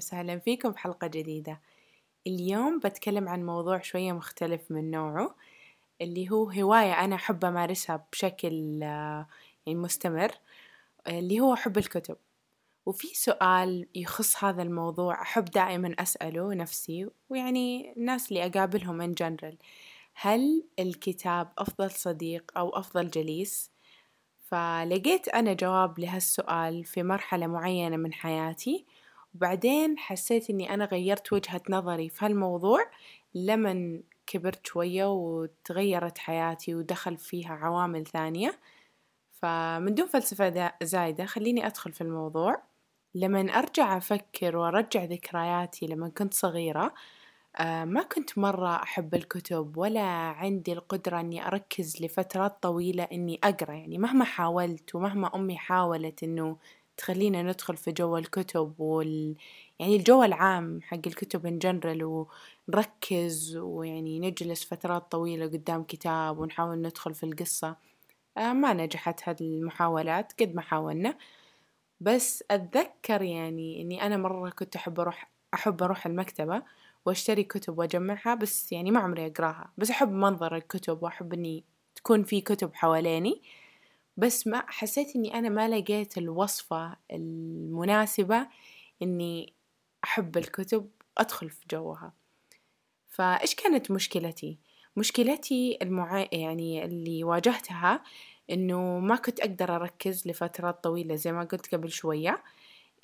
وسهلا 0.00 0.38
فيكم 0.38 0.72
في 0.72 0.78
حلقة 0.78 1.06
جديدة 1.06 1.60
اليوم 2.26 2.78
بتكلم 2.78 3.28
عن 3.28 3.46
موضوع 3.46 3.80
شوية 3.80 4.12
مختلف 4.12 4.70
من 4.70 4.90
نوعه 4.90 5.34
اللي 6.00 6.30
هو 6.30 6.50
هواية 6.50 7.04
أنا 7.04 7.14
أحب 7.16 7.44
أمارسها 7.44 8.06
بشكل 8.12 8.82
آه، 8.82 9.26
يعني 9.66 9.78
مستمر 9.78 10.32
اللي 11.08 11.40
هو 11.40 11.56
حب 11.56 11.78
الكتب 11.78 12.16
وفي 12.86 13.08
سؤال 13.14 13.88
يخص 13.94 14.44
هذا 14.44 14.62
الموضوع 14.62 15.22
أحب 15.22 15.44
دائما 15.44 15.94
أسأله 15.98 16.54
نفسي 16.54 17.08
ويعني 17.28 17.92
الناس 17.96 18.28
اللي 18.28 18.46
أقابلهم 18.46 19.14
in 19.14 19.16
general 19.22 19.54
هل 20.14 20.64
الكتاب 20.78 21.52
أفضل 21.58 21.90
صديق 21.90 22.52
أو 22.56 22.68
أفضل 22.68 23.10
جليس؟ 23.10 23.70
فلقيت 24.50 25.28
أنا 25.28 25.52
جواب 25.52 25.98
لهالسؤال 25.98 26.84
في 26.84 27.02
مرحلة 27.02 27.46
معينة 27.46 27.96
من 27.96 28.12
حياتي 28.12 28.86
وبعدين 29.34 29.98
حسيت 29.98 30.50
إني 30.50 30.74
أنا 30.74 30.84
غيرت 30.84 31.32
وجهة 31.32 31.62
نظري 31.70 32.08
في 32.08 32.24
هالموضوع 32.24 32.80
لمن 33.34 34.02
كبرت 34.26 34.66
شوية 34.66 35.04
وتغيرت 35.04 36.18
حياتي 36.18 36.74
ودخل 36.74 37.16
فيها 37.16 37.52
عوامل 37.52 38.06
ثانية. 38.06 38.58
فمن 39.32 39.94
دون 39.94 40.06
فلسفة 40.06 40.72
زايدة 40.82 41.24
خليني 41.24 41.66
أدخل 41.66 41.92
في 41.92 42.00
الموضوع. 42.00 42.62
لمن 43.14 43.50
أرجع 43.50 43.96
أفكر 43.96 44.56
وأرجع 44.56 45.04
ذكرياتي 45.04 45.86
لما 45.86 46.08
كنت 46.08 46.34
صغيرة 46.34 46.94
آه، 47.56 47.84
ما 47.84 48.02
كنت 48.02 48.38
مرة 48.38 48.82
أحب 48.82 49.14
الكتب 49.14 49.76
ولا 49.76 50.00
عندي 50.10 50.72
القدرة 50.72 51.20
إني 51.20 51.46
أركز 51.46 52.02
لفترات 52.02 52.62
طويلة 52.62 53.02
إني 53.12 53.40
أقرأ. 53.44 53.74
يعني 53.74 53.98
مهما 53.98 54.24
حاولت 54.24 54.94
ومهما 54.94 55.34
أمي 55.34 55.56
حاولت 55.58 56.22
إنه 56.22 56.56
تخلينا 57.00 57.42
ندخل 57.42 57.76
في 57.76 57.92
جو 57.92 58.16
الكتب 58.16 58.74
وال 58.80 59.36
يعني 59.78 59.96
الجو 59.96 60.22
العام 60.22 60.80
حق 60.82 61.00
الكتب 61.06 61.46
إن 61.46 61.58
جنرال 61.58 62.26
ونركز 62.68 63.56
ويعني 63.56 64.20
نجلس 64.20 64.64
فترات 64.64 65.12
طويلة 65.12 65.46
قدام 65.46 65.84
كتاب 65.84 66.38
ونحاول 66.38 66.78
ندخل 66.82 67.14
في 67.14 67.24
القصة. 67.26 67.76
آه، 68.38 68.52
ما 68.52 68.72
نجحت 68.72 69.28
هذه 69.28 69.40
المحاولات 69.40 70.32
قد 70.40 70.54
ما 70.54 70.62
حاولنا. 70.62 71.18
بس 72.00 72.44
أتذكر 72.50 73.22
يعني 73.22 73.82
إني 73.82 74.06
أنا 74.06 74.16
مرة 74.16 74.50
كنت 74.50 74.76
أحب 74.76 75.00
أروح 75.00 75.30
أحب 75.54 75.82
أروح 75.82 76.06
المكتبة 76.06 76.62
وأشتري 77.06 77.44
كتب 77.44 77.78
وأجمعها 77.78 78.34
بس 78.34 78.72
يعني 78.72 78.90
ما 78.90 79.00
عمري 79.00 79.26
أقراها. 79.26 79.72
بس 79.78 79.90
أحب 79.90 80.12
منظر 80.12 80.56
الكتب 80.56 81.02
وأحب 81.02 81.32
إني 81.34 81.64
تكون 81.94 82.24
في 82.24 82.40
كتب 82.40 82.74
حواليني. 82.74 83.42
بس 84.20 84.46
ما 84.46 84.64
حسيت 84.68 85.16
إني 85.16 85.34
أنا 85.34 85.48
ما 85.48 85.68
لقيت 85.68 86.18
الوصفة 86.18 86.96
المناسبة 87.12 88.48
إني 89.02 89.52
أحب 90.04 90.36
الكتب 90.36 90.90
أدخل 91.18 91.50
في 91.50 91.66
جوها. 91.70 92.12
فإيش 93.08 93.54
كانت 93.54 93.90
مشكلتي؟ 93.90 94.58
مشكلتي 94.96 95.78
المع... 95.82 96.28
يعني 96.32 96.84
اللي 96.84 97.24
واجهتها 97.24 98.02
إنه 98.50 98.98
ما 98.98 99.16
كنت 99.16 99.40
أقدر 99.40 99.76
أركز 99.76 100.28
لفترات 100.28 100.84
طويلة 100.84 101.14
زي 101.14 101.32
ما 101.32 101.44
قلت 101.44 101.74
قبل 101.74 101.90
شوية 101.90 102.42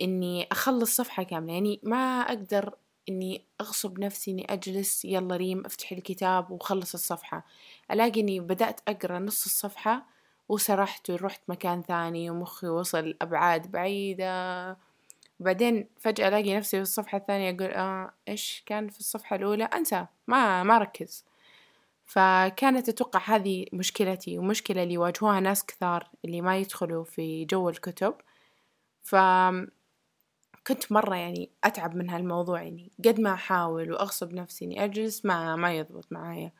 إني 0.01 0.47
أخلص 0.53 0.97
صفحة 0.97 1.23
كاملة. 1.23 1.53
يعني 1.53 1.81
ما 1.83 2.21
أقدر 2.21 2.75
إني 3.09 3.45
أغصب 3.61 3.99
نفسي 3.99 4.31
إني 4.31 4.53
أجلس 4.53 5.05
يلا 5.05 5.37
ريم 5.37 5.67
افتحي 5.67 5.97
الكتاب 5.97 6.51
وخلص 6.51 6.95
الصفحة. 6.95 7.47
ألاقي 7.91 8.21
إني 8.21 8.41
بدأت 8.41 8.81
أقرأ 8.89 9.19
نص 9.19 9.45
الصفحة 9.45 10.16
وسرحت 10.49 11.11
ورحت 11.11 11.41
مكان 11.49 11.83
ثاني 11.83 12.31
ومخي 12.31 12.69
وصل 12.69 13.17
أبعاد 13.23 13.71
بعيدة. 13.71 14.77
بعدين 15.41 15.89
فجأة 16.01 16.29
ألاقي 16.29 16.57
نفسي 16.57 16.77
في 16.77 16.83
الصفحة 16.83 17.19
الثانية 17.19 17.51
أقول 17.51 17.71
آه 17.71 18.13
إيش 18.29 18.63
كان 18.67 18.89
في 18.89 19.01
الصفحة 19.01 19.37
الأولى؟ 19.37 19.65
أنسى 19.65 20.07
ما 20.27 20.63
ما 20.63 20.79
ركز. 20.79 21.25
فكانت 22.07 22.89
أتوقع 22.89 23.21
هذه 23.37 23.67
مشكلتي 23.73 24.39
ومشكلة 24.39 24.83
اللي 24.83 24.95
يواجهوها 24.95 25.41
ناس 25.41 25.67
كثار 25.67 26.11
اللي 26.25 26.41
ما 26.41 26.57
يدخلوا 26.59 27.05
في 27.05 27.45
جو 27.45 27.69
الكتب. 27.69 28.15
ف 29.03 29.17
كنت 30.67 30.93
مرة 30.93 31.17
يعني 31.17 31.51
أتعب 31.65 31.97
من 31.97 32.11
هالموضوع 32.11 32.63
يعني 32.63 32.93
قد 33.05 33.21
ما 33.21 33.35
أحاول 33.35 33.93
وأغصب 33.93 34.33
نفسي 34.35 34.65
إني 34.65 34.85
أجلس 34.85 35.25
ما 35.27 35.57
ما 35.57 35.73
يضبط 35.75 36.07
معايا. 36.13 36.53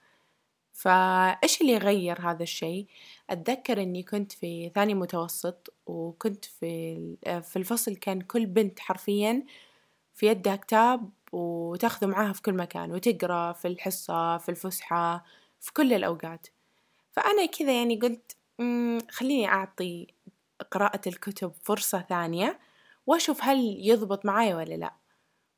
فإيش 0.77 1.61
اللي 1.61 1.79
غير 1.79 2.21
هذا 2.31 2.43
الشي 2.43 2.87
أتذكر 3.31 3.83
إني 3.83 4.03
كنت 4.03 4.33
في 4.33 4.71
ثاني 4.75 4.95
متوسط 4.95 5.75
وكنت 5.87 6.45
في 6.45 7.17
في 7.43 7.57
الفصل 7.57 7.97
كان 7.97 8.21
كل 8.21 8.47
بنت 8.47 8.81
حرفيا 8.81 9.45
في 10.15 10.27
يدها 10.27 10.57
كتاب 10.57 11.11
وتاخذه 11.33 12.07
معاها 12.07 12.33
في 12.33 12.43
كل 12.43 12.55
مكان 12.55 12.93
وتقرأ 12.93 13.53
في 13.53 13.69
الحصة 13.69 14.39
في 14.39 14.49
الفسحة 14.49 15.25
في 15.61 15.73
كل 15.73 15.93
الأوقات. 15.93 16.47
فأنا 17.13 17.47
كذا 17.47 17.73
يعني 17.79 17.97
قلت 18.01 18.37
خليني 19.11 19.49
أعطي 19.49 20.07
قراءة 20.73 21.01
الكتب 21.09 21.53
فرصة 21.65 22.03
ثانية 22.09 22.61
وأشوف 23.07 23.45
هل 23.45 23.77
يضبط 23.79 24.27
معايا 24.27 24.57
ولا 24.57 24.75
لأ. 24.75 24.95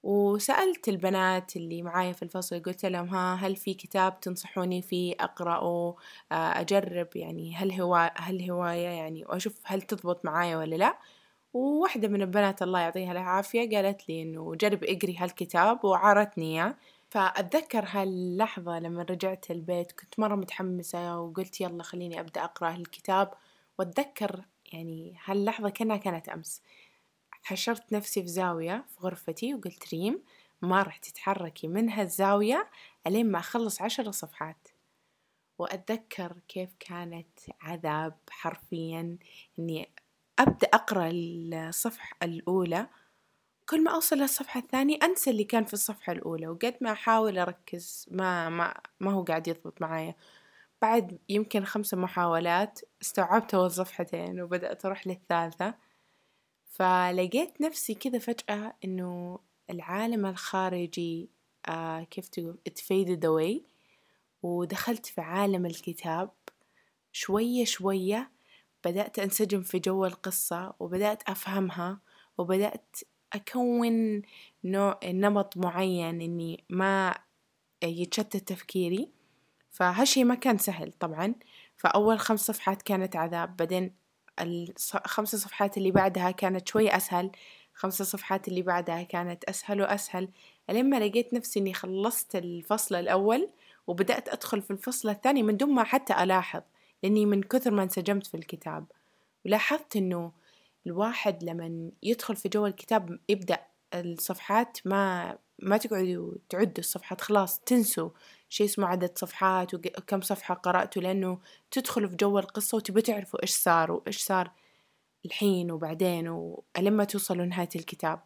وسألت 0.09 0.89
البنات 0.89 1.57
اللي 1.57 1.83
معايا 1.83 2.13
في 2.13 2.23
الفصل 2.23 2.63
قلت 2.63 2.85
لهم 2.87 3.09
ها 3.09 3.35
هل 3.35 3.57
في 3.57 3.75
كتاب 3.75 4.21
تنصحوني 4.21 4.83
فيه 4.83 5.15
أقرأه؟ 5.21 5.97
آه، 6.33 6.61
أجرب 6.61 7.09
يعني 7.17 7.55
هل 7.57 7.73
هو 7.73 8.13
هل 8.17 8.51
هواية 8.51 8.89
يعني 8.89 9.25
وأشوف 9.27 9.61
هل 9.65 9.83
تضبط 9.83 10.25
معايا 10.25 10.57
ولا 10.57 10.77
لأ. 10.77 10.99
وواحدة 11.55 12.09
من 12.09 12.23
البنات 12.23 12.63
الله 12.63 12.81
يعطيها 12.81 13.13
العافية 13.13 13.77
قالت 13.77 14.09
لي 14.09 14.23
إنه 14.23 14.55
جرب 14.55 14.85
اقري 14.85 15.17
هالكتاب 15.19 15.85
وعارتني 15.85 16.55
إياه. 16.63 16.75
فأتذكر 17.11 17.85
هاللحظة 17.89 18.79
لما 18.79 19.03
رجعت 19.03 19.51
البيت 19.51 19.93
كنت 19.93 20.21
مرة 20.21 20.35
متحمسة 20.37 21.21
وقلت 21.21 21.61
يلا 21.61 21.83
خليني 21.83 22.21
أبدأ 22.21 22.45
أقرأ 22.45 22.71
هالكتاب. 22.75 23.31
وأتذكر 23.79 24.45
يعني 24.73 25.15
هاللحظة 25.25 25.69
كأنها 25.71 25.97
كانت 25.97 26.29
أمس. 26.29 26.63
حشرت 27.43 27.93
نفسي 27.93 28.23
في 28.23 28.29
زاوية 28.29 28.85
في 28.89 29.01
غرفتي 29.01 29.55
وقلت 29.55 29.95
ريم 29.95 30.23
ما 30.63 30.83
راح 30.83 30.97
تتحركي 30.97 31.69
من 31.69 31.91
هالزاوية 31.91 32.71
ألين 33.07 33.31
ما 33.31 33.39
أخلص 33.39 33.83
عشر 33.83 34.11
صفحات. 34.11 34.69
وأتذكر 35.59 36.37
كيف 36.49 36.71
كانت 36.81 37.39
عذاب 37.61 38.19
حرفيا 38.31 39.19
إني 39.59 39.89
أبدأ 40.39 40.69
أقرأ 40.75 41.11
الصفحة 41.13 42.17
الأولى. 42.23 42.87
كل 43.69 43.85
ما 43.85 43.91
أوصل 43.91 44.17
للصفحة 44.17 44.61
الثانية 44.61 44.99
أنسى 45.03 45.31
اللي 45.31 45.45
كان 45.45 45.65
في 45.65 45.75
الصفحة 45.75 46.13
الأولى 46.13 46.49
وقد 46.49 46.75
ما 46.81 46.93
أحاول 46.93 47.39
أركز 47.39 48.07
ما 48.11 48.49
ما 48.49 48.75
ما 49.01 49.13
هو 49.13 49.23
قاعد 49.23 49.49
يضبط 49.49 49.83
معايا. 49.83 50.15
بعد 50.83 51.19
يمكن 51.29 51.65
خمس 51.65 51.95
محاولات 51.95 52.81
استوعبت 53.03 53.55
أول 53.55 53.71
صفحتين 53.71 54.41
وبدأت 54.41 54.85
أروح 54.85 55.07
للثالثة. 55.07 55.75
فلقيت 56.69 57.61
نفسي 57.61 57.95
كذا 57.95 58.19
فجأة 58.19 58.75
إنه 58.85 59.39
العالم 59.71 60.27
الخارجي 60.27 61.31
آه 61.69 62.03
كيف 62.03 62.29
تقول 62.29 62.59
it 62.69 62.73
faded 62.73 63.23
away. 63.23 63.63
ودخلت 64.43 65.07
في 65.07 65.21
عالم 65.21 65.67
الكتاب 65.67 66.31
شوية 67.13 67.65
شوية 67.65 68.31
بدأت 68.85 69.19
أنسجم 69.19 69.63
في 69.63 69.79
جو 69.79 70.05
القصة 70.05 70.75
وبدأت 70.81 71.23
أفهمها 71.29 72.01
وبدأت 72.39 72.97
أكون 73.33 74.23
نوع 74.65 75.01
نمط 75.05 75.57
معين 75.57 76.21
إني 76.21 76.65
ما 76.71 77.15
يتشتت 77.83 78.37
تفكيري. 78.37 79.09
فهالشي 79.71 80.25
ما 80.25 80.35
كان 80.35 80.59
سهل 80.59 80.93
طبعا. 80.93 81.35
فأول 81.77 82.19
خمس 82.19 82.41
صفحات 82.47 82.83
كانت 82.83 83.17
عذاب. 83.17 83.57
بعدين 83.57 83.95
الخمس 84.41 85.37
صفحات 85.37 85.77
اللي 85.77 85.91
بعدها 85.91 86.31
كانت 86.31 86.69
شوي 86.69 86.97
أسهل 86.97 87.31
خمس 87.75 88.03
صفحات 88.03 88.49
اللي 88.49 88.63
بعدها 88.63 89.03
كانت 89.03 89.45
أسهل 89.45 89.81
وأسهل 89.81 90.29
لما 90.69 90.97
لقيت 90.97 91.35
نفسي 91.35 91.61
إني 91.61 91.75
خلصت 91.75 92.37
الفصل 92.37 92.95
الأول 92.95 93.49
وبدأت 93.87 94.29
أدخل 94.29 94.63
في 94.63 94.71
الفصل 94.71 95.09
الثاني 95.09 95.43
من 95.43 95.57
دون 95.57 95.71
ما 95.75 95.85
حتى 95.85 96.23
ألاحظ 96.23 96.63
لأني 97.03 97.27
من 97.27 97.43
كثر 97.43 97.71
ما 97.71 97.83
انسجمت 97.83 98.27
في 98.27 98.37
الكتاب. 98.37 98.87
ولاحظت 99.47 99.97
إنه 99.97 100.33
الواحد 100.87 101.45
لما 101.45 101.91
يدخل 102.03 102.37
في 102.37 102.49
جو 102.49 102.67
الكتاب 102.67 103.19
يبدأ 103.29 103.59
الصفحات 103.95 104.79
ما 104.85 105.39
ما 105.59 105.77
تقعدوا 105.77 106.35
تعدوا 106.49 106.79
الصفحات 106.79 107.21
خلاص 107.21 107.61
تنسوا 107.61 108.11
شيء 108.49 108.67
اسمه 108.67 108.87
عدد 108.87 109.19
صفحات 109.19 109.75
وكم 109.75 110.21
صفحة 110.21 110.55
قرأته 110.55 111.01
لأنه 111.01 111.39
تدخلوا 111.71 112.09
في 112.09 112.17
جو 112.17 112.39
القصة 112.39 112.77
وتبوا 112.77 113.01
تعرفوا 113.01 113.43
إيش 113.43 113.51
صار 113.51 113.93
وإيش 113.93 114.19
صار 114.19 114.53
الحين 115.25 115.71
وبعدين 115.71 116.29
ولما 116.29 117.05
توصلوا 117.05 117.47
نهاية 117.47 117.69
الكتاب. 117.77 118.21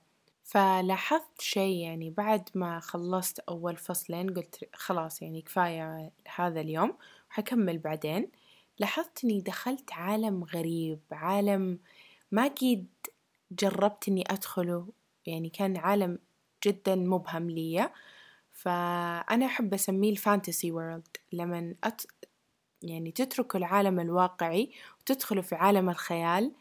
فلاحظت 0.45 1.41
شيء 1.41 1.77
يعني 1.77 2.11
بعد 2.11 2.49
ما 2.55 2.81
خلصت 2.81 3.39
أول 3.39 3.77
فصلين 3.77 4.35
قلت 4.35 4.69
خلاص 4.75 5.23
يعني 5.23 5.43
كفاية 5.43 6.13
هذا 6.35 6.61
اليوم 6.61 6.97
وحكمل 7.31 7.79
بعدين. 7.79 8.31
لاحظت 8.79 9.25
إني 9.25 9.41
دخلت 9.41 9.93
عالم 9.93 10.45
غريب 10.45 11.01
عالم 11.13 11.79
ما 12.31 12.49
قيد 12.49 12.87
جربت 13.53 14.09
إني 14.09 14.25
أدخله 14.31 14.89
يعني 15.27 15.49
كان 15.49 15.77
عالم 15.77 16.19
جدا 16.65 16.95
مبهم 16.95 17.51
لي 17.51 17.91
فأنا 18.53 19.47
أحب 19.47 19.75
أسميه 19.75 20.11
الفانتسي 20.11 20.73
وورلد 20.73 21.09
لمن 21.33 21.75
أت... 21.85 22.03
يعني 22.83 23.13
تتركوا 23.13 23.61
العالم 23.61 24.01
الواقعي 24.01 24.71
وتدخلوا 25.01 25.43
في 25.43 25.55
عالم 25.55 25.91
الخيال. 25.91 26.53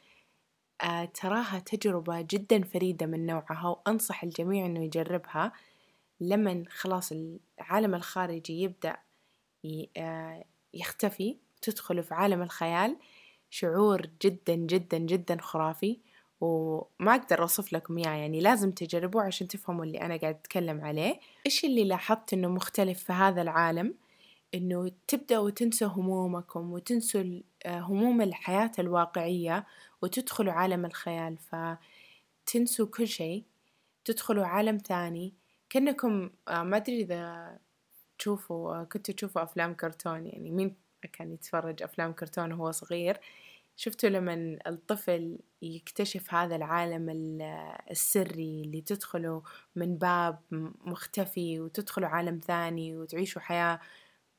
آه 0.83 1.05
تراها 1.05 1.59
تجربة 1.59 2.21
جدا 2.21 2.63
فريدة 2.63 3.05
من 3.05 3.25
نوعها 3.25 3.67
وأنصح 3.67 4.23
الجميع 4.23 4.65
إنه 4.65 4.83
يجربها. 4.83 5.51
لمن 6.21 6.67
خلاص 6.67 7.11
العالم 7.59 7.95
الخارجي 7.95 8.61
يبدأ 8.61 8.97
آه 9.97 10.43
يختفي 10.73 11.37
تدخلوا 11.61 12.03
في 12.03 12.13
عالم 12.13 12.41
الخيال. 12.41 12.97
شعور 13.49 14.01
جدا 14.21 14.55
جدا 14.55 14.97
جدا 14.97 15.37
خرافي. 15.41 15.99
وما 16.41 17.15
أقدر 17.15 17.41
أوصف 17.41 17.73
لكم 17.73 17.97
إياه 17.97 18.15
يعني 18.15 18.39
لازم 18.39 18.71
تجربوه 18.71 19.23
عشان 19.23 19.47
تفهموا 19.47 19.85
اللي 19.85 20.01
أنا 20.01 20.17
قاعد 20.17 20.35
أتكلم 20.35 20.81
عليه. 20.81 21.19
إيش 21.45 21.65
اللي 21.65 21.83
لاحظت 21.83 22.33
إنه 22.33 22.47
مختلف 22.47 23.03
في 23.03 23.13
هذا 23.13 23.41
العالم؟ 23.41 23.95
إنه 24.53 24.91
تبدأوا 25.07 25.49
تنسوا 25.49 25.87
همومكم 25.87 26.73
وتنسوا 26.73 27.41
آه، 27.65 27.79
هموم 27.79 28.21
الحياة 28.21 28.71
الواقعية 28.79 29.65
وتدخلوا 30.01 30.53
عالم 30.53 30.85
الخيال. 30.85 31.37
فتنسوا 31.37 32.85
كل 32.85 33.07
شيء 33.07 33.43
تدخلوا 34.05 34.45
عالم 34.45 34.77
ثاني. 34.77 35.33
كأنكم 35.69 36.29
آه، 36.47 36.63
ما 36.63 36.77
أدري 36.77 37.01
إذا 37.01 37.57
تشوفوا 38.19 38.75
آه، 38.75 38.83
كنتوا 38.83 39.13
تشوفوا 39.13 39.43
أفلام 39.43 39.73
كرتون 39.73 40.25
يعني 40.27 40.51
مين 40.51 40.75
كان 41.13 41.31
يتفرج 41.31 41.83
أفلام 41.83 42.13
كرتون 42.13 42.53
وهو 42.53 42.71
صغير؟ 42.71 43.19
شفتوا 43.81 44.09
لما 44.09 44.59
الطفل 44.67 45.39
يكتشف 45.61 46.33
هذا 46.33 46.55
العالم 46.55 47.09
السري 47.91 48.61
اللي 48.61 48.81
تدخله 48.81 49.43
من 49.75 49.97
باب 49.97 50.39
مختفي 50.85 51.59
وتدخلوا 51.59 52.07
عالم 52.07 52.39
ثاني 52.39 52.97
وتعيشوا 52.97 53.41
حياة 53.41 53.79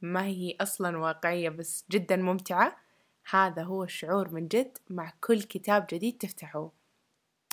ما 0.01 0.25
هي 0.25 0.57
أصلا 0.61 0.99
واقعية 0.99 1.49
بس 1.49 1.85
جدا 1.91 2.17
ممتعة 2.17 2.77
هذا 3.31 3.63
هو 3.63 3.85
الشعور 3.85 4.35
من 4.35 4.49
جد 4.49 4.79
مع 4.91 5.13
كل 5.21 5.43
كتاب 5.43 5.87
جديد 5.93 6.19
تفتحوه. 6.19 6.73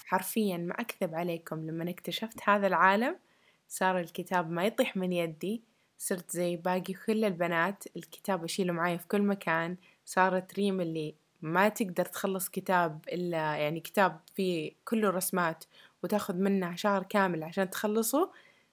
حرفيا 0.05 0.57
ما 0.57 0.73
أكذب 0.81 1.15
عليكم 1.15 1.67
لما 1.67 1.89
اكتشفت 1.89 2.49
هذا 2.49 2.67
العالم 2.67 3.19
صار 3.67 3.99
الكتاب 3.99 4.51
ما 4.51 4.65
يطيح 4.65 4.97
من 4.97 5.13
يدي 5.13 5.63
صرت 5.97 6.31
زي 6.31 6.55
باقي 6.55 6.93
كل 6.93 7.25
البنات 7.25 7.83
الكتاب 7.97 8.43
أشيله 8.43 8.73
معايا 8.73 8.97
في 8.97 9.07
كل 9.07 9.21
مكان 9.21 9.77
صارت 10.05 10.53
ريم 10.53 10.81
اللي 10.81 11.15
ما 11.41 11.69
تقدر 11.69 12.05
تخلص 12.05 12.49
كتاب 12.49 13.05
إلا 13.07 13.55
يعني 13.55 13.79
كتاب 13.79 14.19
فيه 14.35 14.71
كله 14.85 15.09
رسمات 15.09 15.63
وتاخذ 16.03 16.35
منه 16.35 16.75
شهر 16.75 17.03
كامل 17.03 17.43
عشان 17.43 17.69
تخلصه 17.69 18.31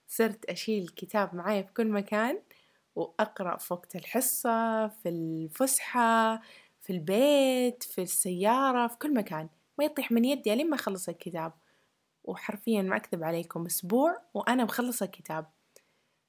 صرت 0.09 0.45
أشيل 0.45 0.83
الكتاب 0.83 1.35
معايا 1.35 1.63
في 1.63 1.73
كل 1.73 1.89
مكان 1.89 2.41
وأقرأ 2.97 3.57
في 3.57 3.75
وقت 3.75 3.97
الحصة 3.97 4.89
في 4.89 5.09
الفسحة 5.09 6.43
في 6.87 6.93
البيت 6.93 7.83
في 7.83 8.03
السيارة 8.03 8.87
في 8.87 8.97
كل 8.99 9.15
مكان. 9.15 9.49
ما 9.79 9.85
يطيح 9.85 10.13
من 10.13 10.25
يدي 10.25 10.55
لين 10.55 10.71
ما 10.71 10.77
أخلص 10.77 11.09
الكتاب. 11.09 11.53
وحرفيا 12.25 12.83
ما 12.83 12.97
أكذب 12.97 13.25
عليكم 13.25 13.67
أسبوع 13.67 14.23
وأنا 14.35 14.65
مخلصة 14.65 15.07
الكتاب. 15.07 15.47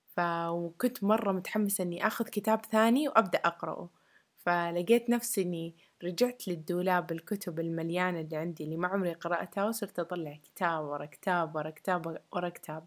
فكنت 0.08 1.04
مرة 1.04 1.32
متحمسة 1.32 1.84
إني 1.84 2.08
أخذ 2.08 2.26
كتاب 2.26 2.66
ثاني 2.66 3.08
وأبدأ 3.08 3.40
أقرأه. 3.46 3.90
فلقيت 4.46 5.10
نفسي 5.10 5.42
إني 5.42 5.76
رجعت 6.04 6.48
للدولاب 6.48 7.12
الكتب 7.12 7.60
المليانة 7.60 8.20
اللي 8.20 8.38
عندي 8.38 8.64
اللي 8.64 8.78
ما 8.78 8.88
عمري 8.88 9.14
قرأتها 9.14 9.66
وصرت 9.66 10.00
أطلع 10.00 10.40
كتاب 10.44 10.86
ورا 10.86 11.06
كتاب 11.06 11.56
ورا 11.56 11.70
كتاب 11.70 12.22
ورا 12.32 12.50
كتاب. 12.50 12.86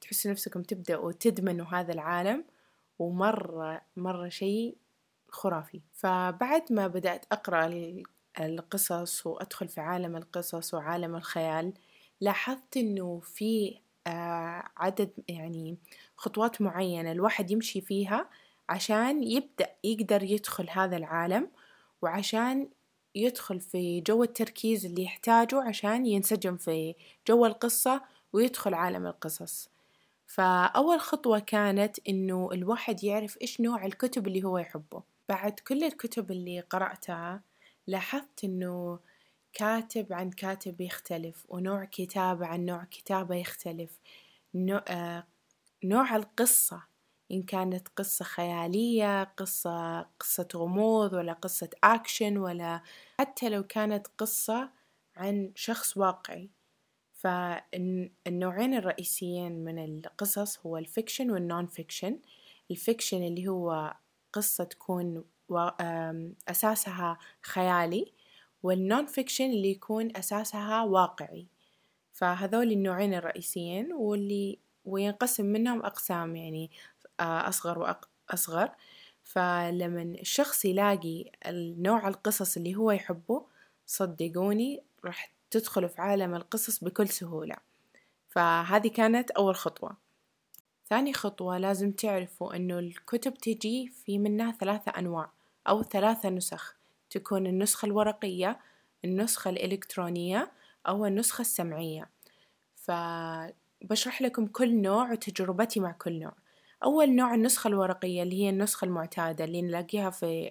تحسوا 0.00 0.30
نفسكم 0.30 0.62
تبدأوا 0.62 1.12
تدمنوا 1.12 1.66
هذا 1.66 1.92
العالم 1.92 2.44
ومرة 2.98 3.82
مرة 3.96 4.28
شيء 4.28 4.76
خرافي. 5.28 5.80
فبعد 5.92 6.62
ما 6.72 6.86
بدأت 6.86 7.26
أقرأ 7.32 7.70
القصص 8.40 9.26
وأدخل 9.26 9.68
في 9.68 9.80
عالم 9.80 10.16
القصص 10.16 10.74
وعالم 10.74 11.16
الخيال 11.16 11.72
لاحظت 12.20 12.76
إنه 12.76 13.20
في 13.24 13.80
آه، 14.06 14.64
عدد 14.76 15.10
يعني 15.28 15.78
خطوات 16.16 16.62
معينة 16.62 17.12
الواحد 17.12 17.50
يمشي 17.50 17.80
فيها 17.80 18.30
عشان 18.68 19.22
يبدأ 19.22 19.68
يقدر 19.84 20.22
يدخل 20.22 20.70
هذا 20.70 20.96
العالم. 20.96 21.50
وعشان 22.02 22.68
يدخل 23.14 23.60
في 23.60 24.00
جو 24.00 24.22
التركيز 24.22 24.86
اللي 24.86 25.04
يحتاجه 25.04 25.62
عشان 25.62 26.06
ينسجم 26.06 26.56
في 26.56 26.94
جو 27.28 27.46
القصة 27.46 28.02
ويدخل 28.32 28.74
عالم 28.74 29.06
القصص. 29.06 29.68
فأول 30.26 31.00
خطوة 31.00 31.38
كانت 31.38 31.98
إنه 32.08 32.48
الواحد 32.52 33.04
يعرف 33.04 33.38
إيش 33.42 33.60
نوع 33.60 33.86
الكتب 33.86 34.26
اللي 34.26 34.44
هو 34.44 34.58
يحبه. 34.58 35.02
بعد 35.28 35.52
كل 35.52 35.84
الكتب 35.84 36.30
اللي 36.30 36.60
قرأتها 36.60 37.40
لاحظت 37.86 38.44
إنه 38.44 38.98
كاتب 39.52 40.12
عن 40.12 40.30
كاتب 40.30 40.80
يختلف 40.80 41.46
ونوع 41.48 41.84
كتابة 41.84 42.46
عن 42.46 42.64
نوع 42.64 42.84
كتابة 42.84 43.34
يختلف. 43.34 43.90
نوع, 44.54 44.84
آه 44.88 45.24
نوع 45.84 46.16
القصة 46.16 46.82
إن 47.32 47.42
كانت 47.42 47.88
قصة 47.88 48.24
خيالية 48.24 49.24
قصة 49.24 50.00
قصة 50.20 50.48
غموض 50.54 51.12
ولا 51.12 51.32
قصة 51.32 51.70
أكشن 51.84 52.36
ولا 52.38 52.82
حتى 53.20 53.48
لو 53.48 53.62
كانت 53.62 54.06
قصة 54.18 54.70
عن 55.16 55.52
شخص 55.54 55.96
واقعي. 55.96 56.50
فالنوعين 57.12 58.74
الرئيسيين 58.74 59.64
من 59.64 59.84
القصص 59.84 60.58
هو 60.66 60.76
ال 60.78 60.83
fiction 60.83 61.20
وال 61.20 61.30
non-fiction 61.30 62.18
ال 62.70 62.77
fiction 62.77 63.22
اللي 63.22 63.48
هو 63.48 63.94
قصة 64.32 64.64
تكون 64.64 65.24
أساسها 66.48 67.18
خيالي 67.42 68.12
وال 68.62 69.06
non-fiction 69.06 69.44
اللي 69.44 69.70
يكون 69.70 70.16
أساسها 70.16 70.82
واقعي. 70.84 71.46
فهذول 72.12 72.72
النوعين 72.72 73.14
الرئيسيين 73.14 73.92
واللي 73.92 74.58
وينقسم 74.84 75.46
منهم 75.46 75.82
أقسام 75.82 76.36
يعني 76.36 76.70
أصغر 77.20 77.78
وأصغر 78.30 78.70
فلما 79.24 80.02
الشخص 80.02 80.64
يلاقي 80.64 81.30
النوع 81.46 82.08
القصص 82.08 82.56
اللي 82.56 82.76
هو 82.76 82.90
يحبه 82.90 83.46
صدقوني 83.86 84.82
راح 85.04 85.32
تدخلوا 85.50 85.88
في 85.88 86.02
عالم 86.02 86.34
القصص 86.34 86.84
بكل 86.84 87.08
سهولة. 87.08 87.56
فهذه 88.28 88.88
كانت 88.88 89.30
أول 89.30 89.56
خطوة. 89.56 89.96
ثاني 90.88 91.12
خطوة 91.12 91.58
لازم 91.58 91.92
تعرفوا 91.92 92.56
أنه 92.56 92.78
الكتب 92.78 93.34
تجي 93.34 93.88
في 93.88 94.18
منها 94.18 94.52
ثلاثة 94.52 94.90
أنواع 94.98 95.30
أو 95.68 95.82
ثلاثة 95.82 96.28
نسخ. 96.28 96.76
تكون 97.10 97.46
النسخة 97.46 97.86
الورقية 97.86 98.60
النسخة 99.04 99.50
الإلكترونية 99.50 100.52
أو 100.88 101.06
النسخة 101.06 101.42
السمعية. 101.42 102.10
فبشرح 102.76 104.22
لكم 104.22 104.46
كل 104.46 104.82
نوع 104.82 105.12
وتجربتي 105.12 105.80
مع 105.80 105.92
كل 105.92 106.20
نوع. 106.20 106.34
أول 106.84 107.14
نوع 107.16 107.34
النسخة 107.34 107.68
الورقية 107.68 108.22
اللي 108.22 108.42
هي 108.42 108.50
النسخة 108.50 108.84
المعتادة 108.84 109.44
اللي 109.44 109.62
نلاقيها 109.62 110.10
في 110.10 110.50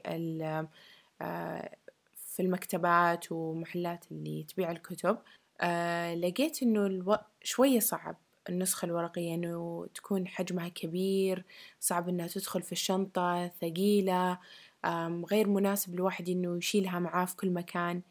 آه، 1.21 1.75
في 2.15 2.41
المكتبات 2.41 3.31
ومحلات 3.31 4.05
اللي 4.11 4.43
تبيع 4.43 4.71
الكتب 4.71 5.17
آه، 5.61 6.15
لقيت 6.15 6.63
إنه 6.63 6.85
ألو... 6.85 7.17
شوية 7.43 7.79
صعب 7.79 8.17
النسخة 8.49 8.85
الورقية 8.85 9.35
إنه 9.35 9.87
تكون 9.95 10.27
حجمها 10.27 10.67
كبير 10.67 11.45
صعب 11.79 12.09
إنها 12.09 12.27
تدخل 12.27 12.61
في 12.61 12.71
الشنطة 12.71 13.47
ثقيلة 13.47 14.39
غير 15.31 15.47
مناسب 15.47 15.93
الواحد 15.93 16.29
إنه 16.29 16.57
يشيلها 16.57 16.99
معاه 16.99 17.25
في 17.25 17.35
كل 17.35 17.49
مكان. 17.49 18.01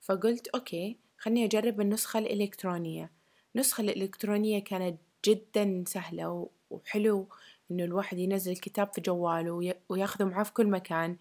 فقلت 0.00 0.48
okay 0.48 0.96
خلني 1.18 1.44
أجرب 1.44 1.80
النسخة 1.80 2.18
الإلكترونية. 2.18 3.10
النسخة 3.54 3.80
الإلكترونية 3.80 4.58
كانت 4.58 5.00
جدا 5.26 5.84
سهلة 5.86 6.48
وحلو 6.70 7.28
إنه 7.70 7.84
الواحد 7.84 8.18
ينزل 8.18 8.56
كتاب 8.56 8.92
في 8.94 9.00
جواله 9.00 9.74
وياخذه 9.88 10.24
معاه 10.24 10.42
في 10.42 10.52
كل 10.52 10.66
مكان. 10.66 11.16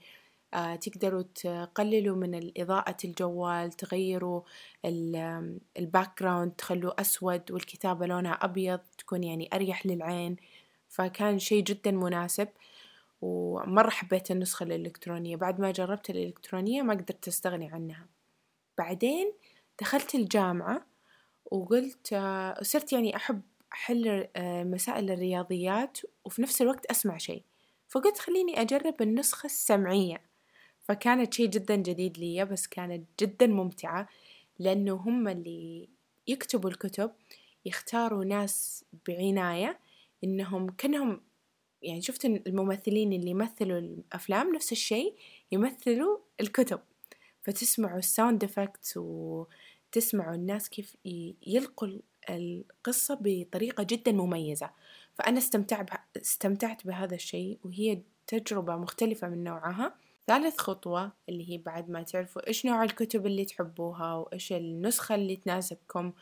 آه 0.53 0.75
تقدروا 0.75 1.21
تقللوا 1.21 2.15
من 2.17 2.51
إضاءة 2.57 2.97
الجوال 3.05 3.71
تغيروا 3.71 4.41
ال 5.79 6.19
background 6.23 6.51
تخلوه 6.51 6.95
أسود 6.99 7.51
والكتابة 7.51 8.05
لونها 8.05 8.33
أبيض 8.33 8.79
تكون 8.97 9.23
يعني 9.23 9.49
أريح 9.53 9.85
للعين. 9.85 10.35
فكان 10.89 11.39
شيء 11.39 11.63
جدا 11.63 11.91
مناسب 11.91 12.47
ومرة 13.21 13.89
حبيت 13.89 14.31
النسخة 14.31 14.63
الإلكترونية. 14.63 15.35
بعد 15.35 15.59
ما 15.61 15.71
جربت 15.71 16.09
الإلكترونية 16.09 16.81
ما 16.81 16.93
قدرت 16.93 17.27
أستغني 17.27 17.71
عنها. 17.71 18.05
بعدين 18.77 19.33
دخلت 19.81 20.15
الجامعة 20.15 20.85
وقلت 21.51 22.13
آه 22.13 22.63
صرت 22.63 22.93
يعني 22.93 23.15
أحب 23.15 23.41
أحل 23.73 24.27
آه، 24.35 24.63
مسائل 24.63 25.11
الرياضيات 25.11 25.97
وفي 26.25 26.41
نفس 26.41 26.61
الوقت 26.61 26.85
أسمع 26.85 27.17
شيء. 27.17 27.43
فقلت 27.89 28.17
خليني 28.17 28.61
أجرب 28.61 29.01
النسخة 29.01 29.45
السمعية. 29.45 30.21
فكانت 30.81 31.33
شيء 31.33 31.49
جدا 31.49 31.75
جديد 31.75 32.17
لي 32.17 32.45
بس 32.45 32.67
كانت 32.67 33.07
جدا 33.21 33.47
ممتعة 33.47 34.09
لأنه 34.59 34.93
هم 34.93 35.27
اللي 35.27 35.89
يكتبوا 36.27 36.69
الكتب 36.69 37.11
يختاروا 37.65 38.25
ناس 38.25 38.85
بعناية 39.07 39.79
إنهم 40.23 40.69
كأنهم 40.69 41.21
يعني 41.81 42.01
شفت 42.01 42.25
الممثلين 42.25 43.13
اللي 43.13 43.29
يمثلوا 43.29 43.79
الأفلام 43.79 44.55
نفس 44.55 44.71
الشيء 44.71 45.15
يمثلوا 45.51 46.17
الكتب. 46.41 46.79
فتسمعوا 47.43 47.99
ال 47.99 48.07
sound 48.07 48.43
effect 48.43 48.93
وتسمعوا 48.97 50.35
الناس 50.35 50.69
كيف 50.69 50.95
يلقوا 51.47 51.87
القصة 52.29 53.17
بطريقة 53.21 53.83
جدا 53.83 54.11
مميزة. 54.11 54.69
فأنا 55.13 55.37
استمتع 55.37 55.85
استمتعت 56.17 56.87
بهذا 56.87 57.15
الشيء 57.15 57.59
وهي 57.63 58.01
تجربة 58.27 58.75
مختلفة 58.75 59.29
من 59.29 59.43
نوعها. 59.43 59.95
ثالث 60.27 60.57
خطوة 60.57 61.11
اللي 61.29 61.49
هي 61.49 61.57
بعد 61.57 61.89
ما 61.89 62.03
تعرفوا 62.03 62.47
إيش 62.47 62.65
نوع 62.65 62.83
الكتب 62.83 63.25
اللي 63.25 63.45
تحبوها 63.45 64.13
وإيش 64.13 64.53
النسخة 64.53 65.15
اللي 65.15 65.35
تناسبكم. 65.35 66.13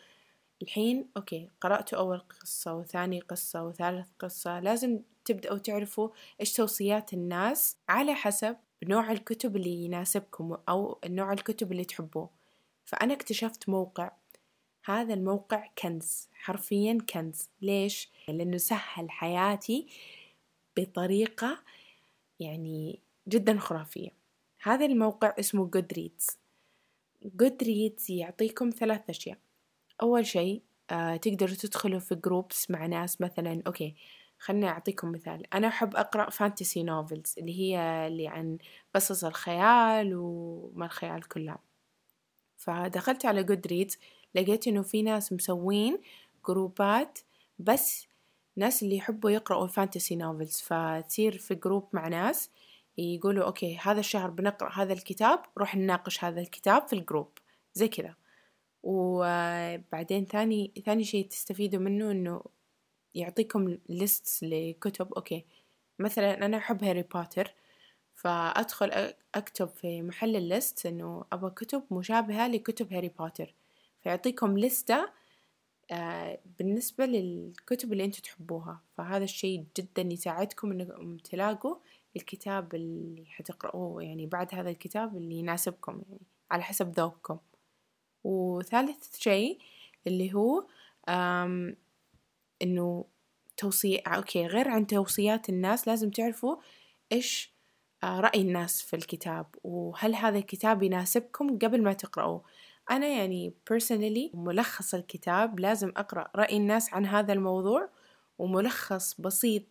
الحين 0.61 1.09
أوكي 1.17 1.49
قرأتوا 1.61 1.97
أول 1.97 2.19
قصة 2.19 2.75
وثاني 2.75 3.19
قصة 3.19 3.63
وثالث 3.63 4.07
قصة. 4.19 4.59
لازم 4.59 4.99
تبدأوا 5.25 5.57
تعرفوا 5.57 6.09
إيش 6.39 6.53
توصيات 6.53 7.13
الناس 7.13 7.77
على 7.89 8.13
حسب 8.13 8.55
نوع 8.83 9.11
الكتب 9.11 9.55
اللي 9.55 9.85
يناسبكم 9.85 10.57
أو 10.69 10.99
نوع 11.05 11.33
الكتب 11.33 11.71
اللي 11.71 11.85
تحبوه. 11.85 12.29
فأنا 12.85 13.13
اكتشفت 13.13 13.69
موقع 13.69 14.11
هذا 14.85 15.13
الموقع 15.13 15.67
كنز 15.81 16.29
حرفيا 16.33 16.97
كنز. 17.13 17.49
ليش؟ 17.61 18.09
لأنه 18.27 18.57
سهل 18.57 19.11
حياتي 19.11 19.87
بطريقة 20.77 21.63
يعني 22.39 22.99
جدا 23.27 23.59
خرافية. 23.59 24.09
هذا 24.61 24.85
الموقع 24.85 25.35
اسمه 25.39 25.71
Goodreads. 25.77 26.35
Goodreads 27.25 28.09
يعطيكم 28.09 28.69
ثلاث 28.69 29.09
أشياء. 29.09 29.37
أول 30.01 30.25
شيء 30.25 30.61
آه 30.91 31.15
تقدروا 31.15 31.55
تدخلوا 31.55 31.99
في 31.99 32.15
groups 32.15 32.71
مع 32.71 32.85
ناس 32.85 33.21
مثلا 33.21 33.61
okay 33.67 33.95
خلنا 34.39 34.67
أعطيكم 34.67 35.11
مثال. 35.11 35.53
أنا 35.53 35.67
أحب 35.67 35.95
أقرأ 35.95 36.29
fantasy 36.29 36.83
novels 36.83 37.35
اللي 37.37 37.59
هي 37.59 38.07
اللي 38.07 38.27
عن 38.27 38.57
قصص 38.95 39.23
الخيال 39.23 40.15
وما 40.15 40.85
الخيال 40.85 41.27
كلها. 41.27 41.59
فدخلت 42.57 43.25
على 43.25 43.41
Goodreads 43.67 43.97
لقيت 44.35 44.67
إنه 44.67 44.81
في 44.81 45.01
ناس 45.01 45.33
مسوين 45.33 45.99
group 46.47 47.07
ات 47.07 47.19
بس 47.59 48.07
ناس 48.55 48.83
اللي 48.83 48.95
يحبوا 48.95 49.31
يقرأوا 49.31 49.63
ال 49.63 49.70
fantasy 49.70 50.15
novels 50.15 50.61
فتصير 50.61 51.37
في 51.37 51.55
group 51.55 51.87
مع 51.93 52.07
ناس 52.07 52.49
يقولوا 52.97 53.45
okay 53.45 53.77
هذا 53.77 53.99
الشهر 53.99 54.29
بنقرأ 54.29 54.71
هذا 54.73 54.93
الكتاب 54.93 55.39
روح 55.57 55.75
نناقش 55.75 56.23
هذا 56.23 56.41
الكتاب 56.41 56.87
في 56.87 56.93
ال 56.93 56.99
group 56.99 57.29
زي 57.73 57.87
كذا. 57.87 58.15
وبعدين 58.83 60.25
ثاني 60.25 60.71
ثاني 60.85 61.03
شيء 61.03 61.27
تستفيدوا 61.27 61.79
منه 61.79 62.11
إنه 62.11 62.43
يعطيكم 63.15 63.77
list 63.89 64.43
لكتب. 64.43 65.13
okay 65.13 65.45
مثلا 65.99 66.45
أنا 66.45 66.57
أحب 66.57 66.83
هاري 66.83 67.01
بوتر 67.03 67.53
فأدخل 68.15 69.13
أكتب 69.35 69.69
في 69.69 70.01
محل 70.01 70.35
ال 70.35 70.45
list 70.45 70.85
إنه 70.85 71.25
أبغى 71.33 71.51
كتب 71.51 71.83
مشابهة 71.91 72.47
لكتب 72.47 72.93
هاري 72.93 73.09
بوتر. 73.09 73.53
فيعطيكم 74.01 74.57
لستة 74.57 75.09
آه، 75.91 76.39
بالنسبة 76.59 77.05
للكتب 77.05 77.93
اللي 77.93 78.05
أنتوا 78.05 78.21
تحبوها. 78.21 78.81
فهذا 78.97 79.23
الشيء 79.23 79.65
جدا 79.77 80.01
يساعدكم 80.01 80.71
إنكم 80.71 81.17
تلاقوا 81.17 81.75
الكتاب 82.15 82.75
اللي 82.75 83.25
حتقرأوه 83.25 84.03
يعني 84.03 84.25
بعد 84.25 84.55
هذا 84.55 84.69
الكتاب 84.69 85.17
اللي 85.17 85.35
يناسبكم 85.35 86.01
يعني 86.09 86.21
على 86.51 86.63
حسب 86.63 86.91
ذوقكم. 86.99 87.37
وثالث 88.23 89.19
شيء 89.19 89.59
اللي 90.07 90.33
هو 90.33 90.67
إنه 92.61 93.05
توصي 93.57 93.97
أوكي 93.97 94.47
غير 94.47 94.67
عن 94.67 94.87
توصيات 94.87 95.49
الناس 95.49 95.87
لازم 95.87 96.09
تعرفوا 96.09 96.55
إيش 97.11 97.51
آه، 98.03 98.19
رأي 98.19 98.41
الناس 98.41 98.81
في 98.81 98.95
الكتاب. 98.95 99.55
وهل 99.63 100.15
هذا 100.15 100.37
الكتاب 100.37 100.83
يناسبكم 100.83 101.57
قبل 101.57 101.83
ما 101.83 101.93
تقرأوه؟ 101.93 102.43
أنا 102.91 103.07
يعني 103.07 103.53
personally 103.73 104.35
ملخص 104.35 104.93
الكتاب 104.93 105.59
لازم 105.59 105.91
أقرأ 105.97 106.27
رأي 106.35 106.57
الناس 106.57 106.93
عن 106.93 107.05
هذا 107.05 107.33
الموضوع 107.33 107.89
وملخص 108.39 109.21
بسيط 109.21 109.63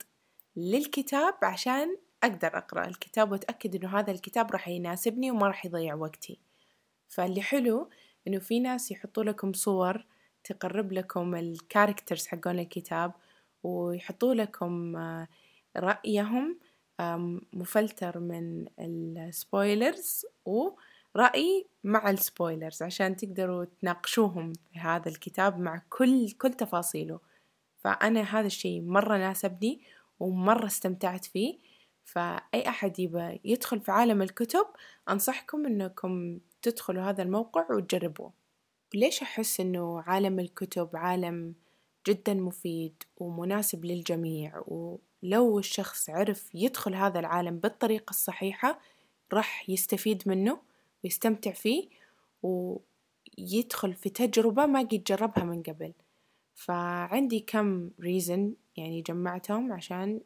للكتاب 0.57 1.35
عشان 1.43 1.97
أقدر 2.23 2.59
أقرأ 2.59 2.87
الكتاب 2.87 3.33
وأتأكد 3.33 3.75
إنه 3.75 3.99
هذا 3.99 4.11
الكتاب 4.13 4.51
راح 4.51 4.69
يناسبني 4.69 5.31
وما 5.31 5.47
راح 5.47 5.67
يضيع 5.67 5.95
وقتي. 5.95 6.41
فاللي 7.09 7.43
حلو 7.43 7.91
إنه 8.27 8.39
في 8.39 8.61
ناس 8.61 8.91
يحطوا 8.91 9.25
لكم 9.25 9.53
صور 9.53 10.05
تقرب 10.45 10.93
لكم 10.93 11.35
ال 11.35 11.43
characters 11.43 12.27
حقون 12.27 12.59
الكتاب 12.59 13.13
ويحطوا 13.63 14.35
لكم 14.35 14.97
آه، 14.97 15.29
رأيهم 15.77 16.59
مفلتر 17.53 18.19
من 18.19 18.67
ال 18.79 18.95
spoilers 18.95 20.27
ورأي 21.15 21.67
مع 21.85 22.11
ال 22.11 22.19
spoilers 22.19 22.83
عشان 22.83 23.17
تقدروا 23.17 23.65
تناقشوهم 23.65 24.53
في 24.53 24.79
هذا 24.79 25.09
الكتاب 25.09 25.59
مع 25.59 25.83
كل 25.89 26.31
كل 26.31 26.53
تفاصيله. 26.53 27.21
فأنا 27.79 28.21
هذا 28.21 28.47
الشيء 28.47 28.81
مرة 28.83 29.17
ناسبني 29.17 29.81
ومرة 30.21 30.67
استمتعت 30.67 31.25
فيه. 31.25 31.59
فأي 32.05 32.69
أحد 32.69 32.99
يبى 32.99 33.41
يدخل 33.45 33.81
في 33.81 33.93
عالم 33.93 34.23
الكتب 34.23 34.67
أنصحكم 35.09 35.67
أنكم 35.67 36.39
تدخلوا 36.63 37.03
هذا 37.03 37.23
الموقع 37.23 37.67
وتجربوه. 37.73 38.33
ليش 38.95 39.23
أحس 39.23 39.61
إنه 39.61 40.01
عالم 40.01 40.41
الكتب 40.41 40.89
عالم 40.95 41.55
جدا 42.09 42.35
مفيد 42.35 43.03
ومناسب 43.17 43.85
للجميع؟ 43.85 44.63
ولو 44.67 45.59
الشخص 45.59 46.11
عرف 46.11 46.55
يدخل 46.55 46.95
هذا 46.95 47.19
العالم 47.21 47.59
بالطريقة 47.59 48.11
الصحيحة 48.11 48.81
راح 49.33 49.71
يستفيد 49.71 50.23
منه. 50.27 50.70
ويستمتع 51.05 51.51
فيه 51.53 51.89
ويدخل 52.43 53.95
في 53.95 54.09
تجربة 54.11 54.67
ما 54.67 54.81
قد 54.81 55.05
جربها 55.05 55.45
من 55.45 55.63
قبل. 55.63 55.93
فعندي 56.55 57.41
كم 57.41 57.91
ريزن 58.01 58.55
يعني 58.77 59.03
جمعتهم 59.03 59.73
عشان 59.73 60.21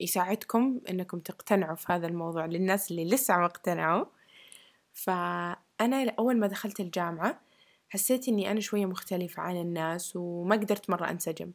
يساعدكم 0.00 0.80
إنكم 0.90 1.18
تقتنعوا 1.18 1.76
في 1.76 1.92
هذا 1.92 2.06
الموضوع 2.06 2.46
للناس 2.46 2.90
اللي 2.90 3.04
لسه 3.04 3.36
ما 3.36 3.44
اقتنعوا. 3.44 4.04
فأنا 4.92 6.10
أول 6.18 6.36
ما 6.38 6.46
دخلت 6.46 6.80
الجامعة 6.80 7.40
حسيت 7.88 8.28
إني 8.28 8.50
أنا 8.50 8.60
شوية 8.60 8.86
مختلفة 8.86 9.42
عن 9.42 9.56
الناس 9.56 10.16
وما 10.16 10.56
قدرت 10.56 10.90
مرة 10.90 11.10
أنسجم. 11.10 11.52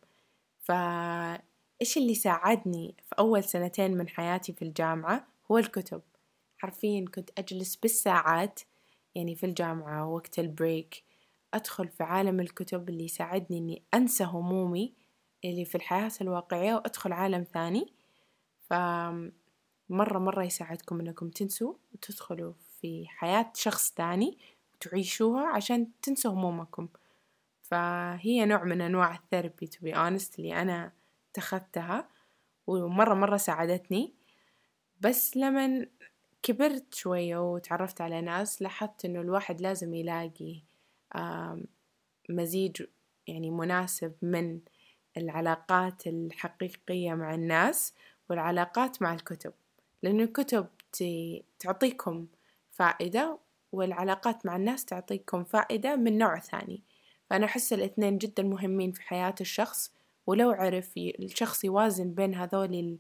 فإيش 0.60 1.98
اللي 1.98 2.16
ساعدني 2.16 2.96
في 3.10 3.16
أول 3.20 3.44
سنتين 3.44 3.98
من 3.98 4.10
حياتي 4.10 4.54
في 4.54 4.62
الجامعة؟ 4.62 5.28
هو 5.52 5.58
الكتب. 5.58 6.02
حرفيا 6.66 7.06
كنت 7.16 7.30
أجلس 7.38 7.76
بالساعات 7.76 8.60
يعني 9.16 9.36
في 9.36 9.46
الجامعة 9.46 10.08
وقت 10.08 10.40
البريك 10.40 11.04
أدخل 11.54 11.88
في 11.88 12.04
عالم 12.04 12.40
الكتب 12.40 12.90
اللي 12.90 13.06
يساعدني 13.06 13.58
إني 13.58 13.84
أنسى 13.94 14.24
همومي 14.24 14.94
اللي 15.46 15.66
في 15.66 15.76
الحياة 15.76 16.12
الواقعية 16.22 16.74
وأدخل 16.76 17.14
عالم 17.14 17.44
ثاني. 17.54 17.94
فمرة 18.60 20.20
مرة 20.20 20.44
يساعدكم 20.44 21.00
إنكم 21.00 21.30
تنسوا 21.30 21.74
وتدخلوا 21.94 22.54
في 22.82 23.06
حياة 23.08 23.52
شخص 23.56 23.94
ثاني 23.94 24.38
تعيشوها 24.80 25.48
عشان 25.48 25.88
تنسوا 26.02 26.32
همومكم. 26.32 26.88
فهي 27.62 28.46
نوع 28.46 28.64
من 28.64 28.82
أنواع 28.82 29.16
الثيرابي 29.16 29.68
to 29.68 29.80
be 29.86 29.96
honest 29.96 30.36
اللي 30.40 30.62
أنا 30.62 30.92
اتخذتها 31.32 32.10
ومرة 32.68 33.14
مرة 33.14 33.38
ساعدتني. 33.38 34.14
بس 35.02 35.38
لمن 35.38 35.86
كبرت 36.46 36.94
شوية 36.94 37.38
وتعرفت 37.54 38.02
على 38.02 38.22
ناس 38.22 38.62
لاحظت 38.62 39.06
إنه 39.06 39.22
الواحد 39.22 39.62
لازم 39.62 39.94
يلاقي 39.94 40.62
مزيج 42.30 42.84
يعني 43.28 43.52
مناسب 43.52 44.14
من 44.22 44.60
العلاقات 45.18 46.08
الحقيقية 46.08 47.14
مع 47.14 47.34
الناس 47.34 47.94
والعلاقات 48.30 49.02
مع 49.02 49.14
الكتب. 49.14 49.54
لأن 50.04 50.22
الكتب 50.22 50.68
تعطيكم 51.60 52.28
فائدة 52.72 53.40
والعلاقات 53.72 54.46
مع 54.46 54.56
الناس 54.56 54.86
تعطيكم 54.86 55.44
فائدة 55.44 55.96
من 55.96 56.18
نوع 56.18 56.40
ثاني. 56.40 56.84
فأنا 57.30 57.46
أحس 57.46 57.74
الإثنين 57.74 58.18
جدا 58.18 58.44
مهمين 58.44 58.92
في 58.92 59.02
حياة 59.02 59.36
الشخص 59.42 59.94
ولو 60.28 60.52
عرف 60.52 60.98
الشخص 60.98 61.64
يوازن 61.64 62.14
بين 62.14 62.36
هذول 62.36 62.98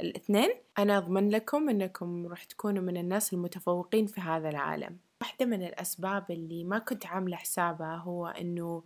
الاثنين. 0.00 0.50
أنا 0.78 0.98
أضمن 0.98 1.30
لكم 1.30 1.68
أنكم 1.68 2.26
راح 2.26 2.44
تكونوا 2.44 2.82
من 2.82 2.96
الناس 2.96 3.32
المتفوقين 3.32 4.06
في 4.06 4.20
هذا 4.20 4.48
العالم. 4.48 4.98
واحدة 5.20 5.46
من 5.46 5.62
الأسباب 5.62 6.30
اللي 6.30 6.64
ما 6.64 6.78
كنت 6.78 7.06
عاملة 7.06 7.36
حسابها 7.36 7.96
هو 7.96 8.26
أنه 8.26 8.82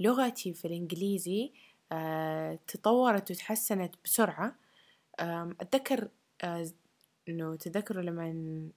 لغتي 0.00 0.54
في 0.54 0.64
الإنجليزي 0.64 1.52
آه 1.92 2.58
تطورت 2.66 3.30
وتحسنت 3.30 3.94
بسرعة. 4.04 4.54
آه 5.20 5.54
أتذكر 5.60 6.08
آه 6.44 6.66
أنه 7.28 7.56
تذكروا 7.56 8.02
لما 8.02 8.68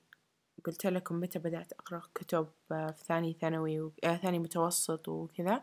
قلت 0.66 0.86
لكم 0.86 1.20
متى 1.20 1.40
بدأت 1.40 1.74
أقرأ 1.74 2.02
كتب 2.16 2.48
في 2.70 3.04
ثاني 3.06 3.34
ثانوي 3.42 3.82
و... 3.82 3.92
آه 4.04 4.16
ثاني 4.16 4.40
متوسط 4.40 5.08
وكذا. 5.08 5.62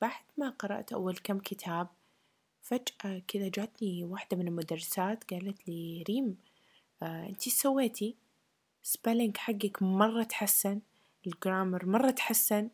بعد 0.00 0.24
ما 0.36 0.50
قرأت 0.58 0.92
أول 0.92 1.16
كم 1.16 1.38
كتاب 1.38 1.88
فجأة 2.64 3.22
كذا 3.28 3.48
جاتني 3.48 4.04
واحدة 4.04 4.36
من 4.36 4.48
المدرسات 4.48 5.24
قالت 5.34 5.68
لي 5.68 6.04
ريم 6.08 6.36
آه 7.02 7.26
انتي 7.26 7.50
سويتي 7.50 8.16
spelling 8.82 9.36
حقك 9.36 9.82
مرة 9.82 10.22
تحسن 10.22 10.80
ال 11.26 11.34
grammar 11.34 11.86
مرة 11.86 12.10
تحسن. 12.10 12.70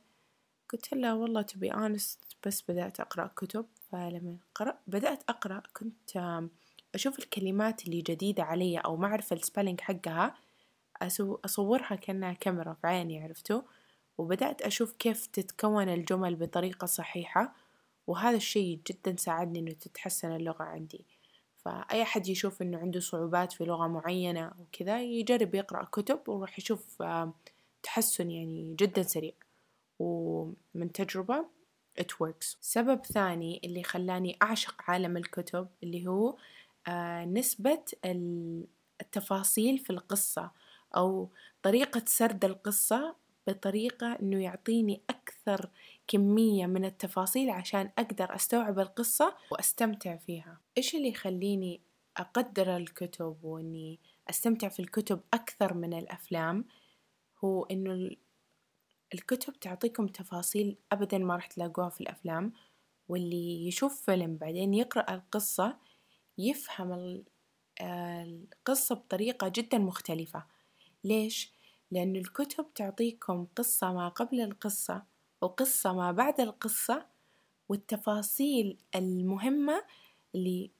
قلت 0.73 0.94
لها 0.94 1.14
والله 1.14 1.42
to 1.42 1.58
be 1.58 1.73
honest 1.73 2.18
بس 2.47 2.62
بدأت 2.68 3.00
أقرأ 3.00 3.30
كتب. 3.37 3.66
فلما 3.92 4.37
قرأ 4.54 4.78
بدأت 4.87 5.23
أقرأ 5.28 5.62
كنت 5.73 6.40
أشوف 6.94 7.18
الكلمات 7.18 7.87
اللي 7.87 8.00
جديدة 8.00 8.42
علي 8.42 8.78
أو 8.78 8.97
ما 8.97 9.06
أعرف 9.06 9.32
ال 9.33 9.38
spelling 9.38 9.80
حقها 9.80 10.35
أصورها 11.44 11.94
كأنها 11.94 12.32
كاميرا 12.32 12.73
في 12.73 12.87
عيني 12.87 13.23
عرفتوا؟ 13.23 13.62
وبدأت 14.18 14.62
أشوف 14.62 14.92
كيف 14.92 15.26
تتكون 15.26 15.88
الجمل 15.88 16.35
بطريقة 16.37 16.87
صحيحة. 16.87 17.54
وهذا 18.07 18.37
الشي 18.37 18.75
جدا 18.75 19.16
ساعدني 19.16 19.59
إنه 19.59 19.73
تتحسن 19.73 20.37
اللغة 20.37 20.62
عندي. 20.62 21.04
فأي 21.64 22.02
أحد 22.02 22.28
يشوف 22.28 22.62
إنه 22.62 22.78
عنده 22.78 23.00
صعوبات 23.00 23.52
في 23.52 23.64
لغة 23.64 23.87
معينة 23.87 24.45
أو 24.45 24.66
كذا 24.73 25.02
يجرب 25.02 25.54
يقرأ 25.54 25.85
كتب 25.85 26.28
وراح 26.28 26.59
يشوف 26.59 27.02
تحسن 27.83 28.30
يعني 28.30 28.75
جدا 28.78 29.02
سريع. 29.02 29.33
ومن 29.99 30.92
تجربة 30.95 31.47
it 32.00 32.12
works. 32.25 32.57
سبب 32.61 33.07
ثاني 33.07 33.61
اللي 33.64 33.83
خلاني 33.83 34.37
أعشق 34.42 34.75
عالم 34.90 35.16
الكتب 35.16 35.69
اللي 35.83 36.07
هو 36.07 36.37
نسبة 37.25 37.83
التفاصيل 39.00 39.78
في 39.78 39.90
القصة 39.90 40.50
أو 40.97 41.28
طريقة 41.62 42.02
سرد 42.07 42.45
القصة 42.45 43.14
بطريقة 43.47 44.19
إنه 44.23 44.42
يعطيني 44.42 45.00
أكثر 45.11 45.71
كمية 46.07 46.66
من 46.66 46.85
التفاصيل 46.85 47.50
عشان 47.50 47.90
أقدر 47.99 48.35
أستوعب 48.35 48.78
القصة 48.78 49.37
وأستمتع 49.52 50.16
فيها. 50.16 50.61
إيش 50.78 50.95
اللي 50.95 51.09
يخليني 51.09 51.80
أقدر 52.16 52.76
الكتب 52.76 53.37
وإني 53.42 54.00
أستمتع 54.30 54.69
في 54.69 54.80
الكتب 54.80 55.21
أكثر 55.35 55.75
من 55.75 55.95
الأفلام؟ 55.95 56.64
هو 57.45 57.64
إنه 57.64 58.11
الكتب 59.14 59.52
تعطيكم 59.52 60.07
تفاصيل 60.07 60.76
أبدا 60.92 61.19
ما 61.19 61.35
راح 61.35 61.47
تلاقوها 61.47 61.88
في 61.88 62.00
الأفلام 62.00 62.52
واللي 63.09 63.66
يشوف 63.66 64.00
فيلم 64.02 64.37
بعدين 64.37 64.75
يقرأ 64.75 65.14
القصة 65.14 65.76
يفهم 66.38 67.23
القصة 67.80 68.95
بطريقة 68.95 69.52
جدا 69.54 69.78
مختلفة. 69.78 70.45
ليش؟ 71.04 71.52
لأن 71.90 72.16
الكتب 72.16 72.75
تعطيكم 72.75 73.47
قصة 73.57 73.92
ما 73.92 74.09
قبل 74.09 74.40
القصة 74.40 75.02
وقصة 75.40 75.92
ما 75.92 76.12
بعد 76.12 76.40
القصة 76.40 77.06
والتفاصيل 77.68 78.78
المهمة 78.94 79.85
اللي 80.35 80.70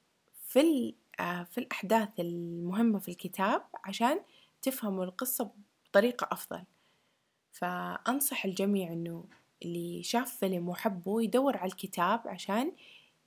في 0.47 0.95
آه، 1.19 1.43
في 1.43 1.57
الأحداث 1.57 2.19
المهمة 2.19 2.99
في 2.99 3.07
الكتاب 3.09 3.63
عشان 3.85 4.19
تفهموا 4.61 5.05
القصة 5.05 5.51
بطريقة 5.85 6.27
أفضل. 6.31 6.63
فأنصح 7.51 8.45
الجميع 8.45 8.93
إنه 8.93 9.25
اللي 9.63 10.03
شاف 10.03 10.35
فيلم 10.35 10.69
وحبه 10.69 11.21
يدور 11.21 11.57
على 11.57 11.71
الكتاب 11.71 12.27
عشان 12.27 12.71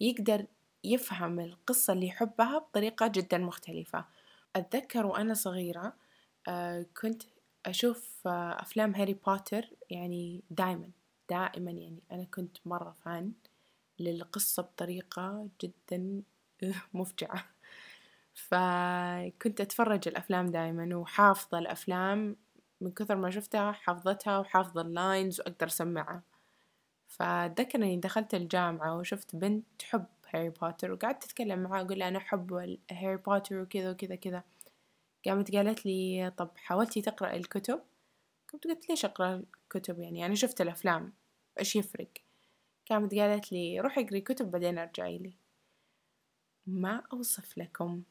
يقدر 0.00 0.46
يفهم 0.84 1.40
القصة 1.40 1.92
اللي 1.92 2.06
يحبها 2.06 2.58
بطريقة 2.58 3.06
جدا 3.06 3.38
مختلفة. 3.38 4.04
أتذكر 4.56 5.06
وأنا 5.06 5.34
صغيرة 5.34 5.96
آه، 6.48 6.86
كنت 7.00 7.22
أشوف 7.66 8.26
آه، 8.26 8.62
أفلام 8.62 8.94
هاري 8.94 9.14
بوتر 9.14 9.70
يعني 9.90 10.42
دايما. 10.50 10.90
دائما 11.30 11.70
يعني 11.70 12.02
أنا 12.12 12.24
كنت 12.24 12.56
مرة 12.66 12.96
fan 13.04 13.32
للقصة 14.00 14.62
بطريقة 14.62 15.48
جدا 15.62 16.22
مفجعة. 16.94 17.44
فكنت 18.34 19.60
أتفرج 19.60 20.08
الأفلام 20.08 20.46
دايما 20.46 20.96
وحافظة 20.96 21.58
الأفلام 21.58 22.36
من 22.80 22.92
كثر 22.92 23.16
ما 23.16 23.30
شفتها 23.30 23.72
حافظتها 23.72 24.38
وحافظة 24.38 24.80
ال 24.80 24.90
lines 24.90 25.40
وأقدر 25.40 25.66
أسمعها. 25.66 26.22
فأتذكر 27.08 27.78
إني 27.78 27.96
دخلت 27.96 28.34
الجامعة 28.34 28.96
وشفت 28.96 29.36
بنت 29.36 29.66
تحب 29.78 30.06
هاري 30.34 30.48
بوتر 30.50 30.92
وقعدت 30.92 31.24
أتكلم 31.24 31.58
معاه 31.58 31.80
أقول 31.82 32.02
أنا 32.02 32.18
أحب 32.18 32.52
هاري 32.92 33.16
بوتر 33.16 33.60
وكذا 33.60 33.90
وكذا 33.90 34.14
كذا. 34.14 34.42
قامت 35.26 35.54
قالت 35.56 35.86
لي 35.86 36.32
طب 36.36 36.50
حاولتي 36.56 37.02
تقرأ 37.02 37.36
الكتب؟ 37.36 37.80
قمت 38.52 38.64
قلت 38.66 38.88
ليش 38.90 39.04
أقرأ 39.04 39.42
الكتب 39.74 39.98
يعني 39.98 40.26
أنا 40.26 40.34
شفت 40.34 40.60
الأفلام 40.60 41.12
إيش 41.58 41.76
يفرق؟ 41.76 42.10
قامت 42.90 43.14
قالت 43.14 43.52
لي 43.52 43.80
روحي 43.80 44.00
اقري 44.00 44.20
كتب 44.20 44.50
بعدين 44.50 44.78
أرجعي 44.78 45.18
لي. 45.18 45.32
ما 46.66 47.02
أوصف 47.12 47.58
لكم 47.58 48.02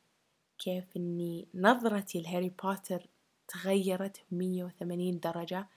كيف 0.58 0.86
إني 0.98 1.48
نظرتي 1.56 2.22
لهاري 2.22 2.50
بوتر 2.64 3.08
تغيرت 3.48 4.24
مية 4.32 4.64
وثمانين 4.64 5.20
درجة 5.20 5.68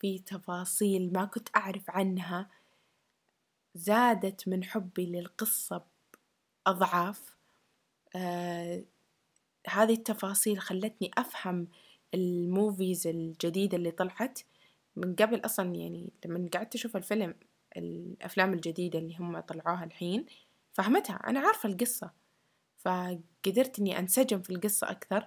في 0.00 0.18
تفاصيل 0.18 1.12
ما 1.12 1.24
كنت 1.24 1.48
أعرف 1.56 1.90
عنها. 1.90 2.50
زادت 3.74 4.48
من 4.48 4.64
حبي 4.64 5.06
للقصة 5.06 5.84
بأضعاف. 6.66 7.36
آه 8.16 8.84
هذه 9.68 9.92
التفاصيل 9.92 10.60
خلتني 10.60 11.10
أفهم 11.18 11.68
الموفيز 12.14 13.06
الجديدة 13.06 13.76
اللي 13.76 13.90
طلعت. 13.90 14.40
من 14.98 15.14
قبل 15.14 15.44
أصلا 15.44 15.74
يعني 15.74 16.10
لما 16.24 16.48
قعدت 16.54 16.74
أشوف 16.74 16.96
الفيلم 16.96 17.34
الأفلام 17.76 18.52
الجديدة 18.52 18.98
اللي 18.98 19.16
هم 19.16 19.40
طلعوها 19.40 19.84
الحين 19.84 20.26
فهمتها 20.72 21.14
أنا 21.14 21.40
عارفة 21.40 21.68
القصة 21.68 22.10
فقدرت 22.78 23.78
إني 23.78 23.98
أنسجم 23.98 24.42
في 24.42 24.50
القصة 24.50 24.90
أكثر 24.90 25.26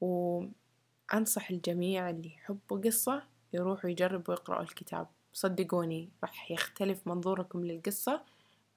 وأنصح 0.00 1.50
الجميع 1.50 2.10
اللي 2.10 2.28
يحبوا 2.28 2.78
قصة 2.78 3.22
يروحوا 3.52 3.90
يجربوا 3.90 4.34
يقرأوا 4.34 4.62
الكتاب. 4.62 5.06
صدقوني 5.32 6.08
راح 6.22 6.50
يختلف 6.50 7.06
منظوركم 7.06 7.64
للقصة 7.64 8.22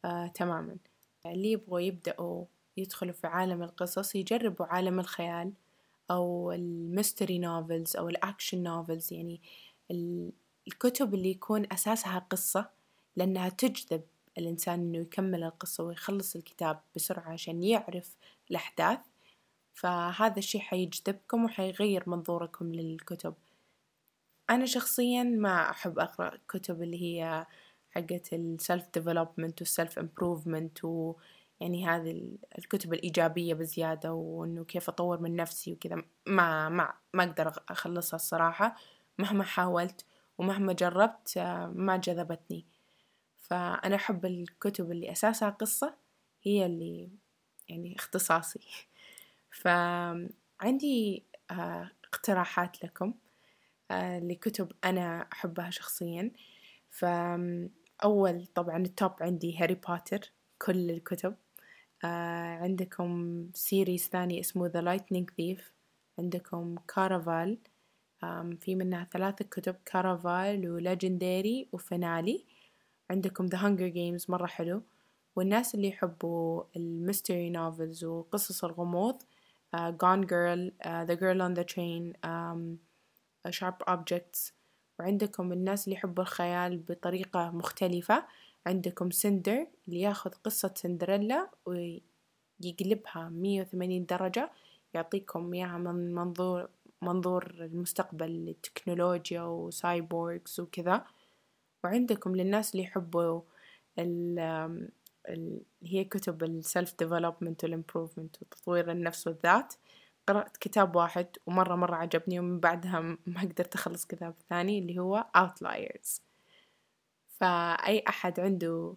آه 0.06 0.28
تماما. 0.28 0.78
اللي 1.26 1.52
يبغوا 1.52 1.80
يبدأوا 1.80 2.46
يدخلوا 2.78 3.13
في 3.13 3.28
عالم 3.28 3.63
القصص 3.63 4.15
يجربوا 4.15 4.65
عالم 4.65 5.00
الخيال 5.00 5.54
أو 6.12 6.52
ال 6.52 6.62
mystery 6.62 7.39
novels 7.39 7.95
أو 7.96 8.10
ال 8.10 8.17
action 8.17 8.63
novels 8.63 9.13
يعني 9.13 9.42
الكتب 10.67 11.13
اللي 11.13 11.30
يكون 11.30 11.67
أساسها 11.73 12.19
قصة 12.19 12.69
لأنها 13.15 13.49
تجذب 13.49 14.02
الإنسان 14.38 14.80
إنه 14.80 14.97
يكمل 14.97 15.43
القصة 15.43 15.84
ويخلص 15.84 16.36
الكتاب 16.36 16.82
بسرعة 16.95 17.30
عشان 17.30 17.63
يعرف 17.63 18.15
الأحداث. 18.52 18.99
فهذا 19.73 20.39
الشي 20.39 20.60
حيجذبكم 20.60 21.45
وحيغير 21.45 22.10
منظوركم 22.10 22.73
للكتب. 22.73 23.34
أنا 24.49 24.65
شخصيا 24.65 25.23
ما 25.23 25.69
أحب 25.69 25.99
أقرأ 25.99 26.38
كتب 26.49 26.82
اللي 26.84 27.02
هي 27.04 27.45
حقت 27.91 28.34
ال 28.34 28.44
self 28.44 28.86
development 28.93 29.62
وال 29.62 29.74
self 29.74 29.99
improvement 29.99 30.86
ويعني 30.86 31.88
هذه 31.88 32.38
الكتب 32.58 32.93
الإيجابية 32.93 33.54
بزيادة 33.54 34.13
وإنه 34.13 34.63
كيف 34.63 34.89
أطور 34.89 35.19
من 35.19 35.36
نفسي 35.36 35.73
وكذا. 35.73 36.04
ما 36.28 36.69
ما 36.69 36.93
ما 37.13 37.23
أقدر 37.23 37.54
أخلصها 37.69 38.15
الصراحة. 38.15 38.75
مهما 39.19 39.43
حاولت 39.43 40.05
ومهما 40.38 40.73
جربت 40.73 41.38
ما 41.75 41.97
جذبتني. 41.97 42.65
فأنا 43.38 43.95
أحب 43.95 44.25
الكتب 44.25 44.91
اللي 44.91 45.12
أساسها 45.12 45.49
قصة 45.49 45.95
هي 46.43 46.65
اللي 46.65 47.10
يعني 47.69 47.95
اختصاصي. 47.95 48.60
فعندي 49.51 51.23
آه، 51.51 51.91
اقتراحات 52.05 52.84
لكم 52.84 53.13
آه، 53.91 54.19
لكتب 54.19 54.71
أنا 54.86 55.27
أحبها 55.34 55.69
شخصيا. 55.69 56.32
فأول 56.89 58.45
طبعا 58.55 58.77
ال 58.78 58.87
top 58.87 59.13
عندي 59.21 59.58
هاري 59.58 59.75
بوتر 59.75 60.32
كل 60.58 60.91
الكتب. 60.91 61.36
آه، 62.03 62.58
عندكم 62.58 63.43
series 63.54 64.08
ثاني 64.08 64.39
اسمه 64.39 64.69
The 64.69 64.82
Lightning 64.82 65.25
Thief. 65.25 65.62
عندكم 66.19 66.75
Caraval 66.95 67.58
في 68.62 68.75
منها 68.75 69.08
ثلاثة 69.13 69.45
كتب 69.45 69.75
Caraval 69.86 70.71
و 70.71 70.81
Legendary 70.81 71.67
و 71.71 71.82
Finale 71.82 72.45
عندكم 73.10 73.47
The 73.47 73.60
Hunger 73.60 73.93
Games 73.93 74.29
مرة 74.29 74.45
حلو. 74.45 74.82
والناس 75.36 75.75
اللي 75.75 75.88
يحبوا 75.88 76.63
ال 76.75 76.85
mystery 76.85 77.49
novels 77.49 78.04
وقصص 78.03 78.63
الغموض 78.63 79.21
uh, 79.75 79.91
Gone 79.91 80.25
Girl 80.25 80.71
uh, 80.86 81.05
The 81.05 81.15
Girl 81.15 81.41
on 81.41 81.53
the 81.53 81.63
Train 81.63 82.13
um, 82.23 82.79
Sharp 83.51 83.84
Objects. 83.88 84.51
وعندكم 84.99 85.51
الناس 85.51 85.88
اللي 85.88 85.95
يحبوا 85.95 86.23
الخيال 86.23 86.77
بطريقة 86.77 87.51
مختلفة. 87.51 88.25
عندكم 88.67 89.12
Cinder 89.12 89.67
اللي 89.88 90.01
ياخذ 90.01 90.32
قصة 90.43 90.73
سندريلا 90.75 91.49
ويقلبها 91.65 93.29
مية 93.29 93.62
وثمانين 93.62 94.05
درجة 94.05 94.51
يعطيكم 94.93 95.53
إياها 95.53 95.77
من 95.77 96.15
منظور 96.15 96.69
منظور 97.01 97.43
المستقبل 97.59 98.29
للتكنولوجيا 98.29 99.41
و 99.41 99.56
cyborgs 99.56 100.60
وكذا. 100.59 101.05
وعندكم 101.83 102.35
للناس 102.35 102.71
اللي 102.71 102.83
يحبوا 102.83 103.41
ال 103.99 104.89
هي 105.83 106.03
كتب 106.03 106.43
ال 106.43 106.54
self 106.54 106.95
development 106.99 107.63
وال 107.63 107.75
improvement 107.75 108.41
وتطوير 108.41 108.91
النفس 108.91 109.27
والذات. 109.27 109.73
قرأت 110.27 110.57
كتاب 110.57 110.95
واحد 110.95 111.27
ومرة 111.45 111.75
مرة 111.75 111.95
عجبني 111.95 112.39
ومن 112.39 112.59
بعدها 112.59 112.99
ما 113.25 113.41
قدرت 113.41 113.75
أخلص 113.75 114.05
كتاب 114.05 114.35
ثاني 114.49 114.79
اللي 114.79 114.99
هو 114.99 115.25
Outliers. 115.38 116.21
فأي 117.39 118.03
أحد 118.07 118.39
عنده 118.39 118.95